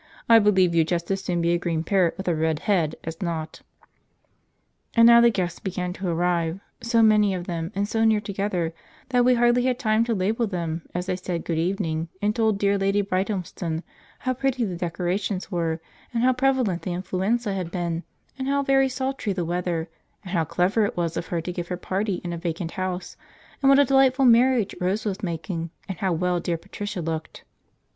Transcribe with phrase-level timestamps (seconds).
[0.27, 3.21] "I believe you'd just as soon be a green parrot with a red head as
[3.21, 3.61] not."
[4.95, 8.73] And now the guests began to arrive; so many of them and so near together
[9.09, 12.57] that we hardly had time to label them as they said good evening, and told
[12.57, 13.83] dear Lady Brighthelmston
[14.17, 15.79] how pretty the decorations were,
[16.15, 18.01] and how prevalent the influenza had been,
[18.39, 19.87] and how very sultry the weather,
[20.23, 23.17] and how clever it was of her to give her party in a vacant house,
[23.61, 27.43] and what a delightful marriage Rose was making, and how well dear Patricia looked.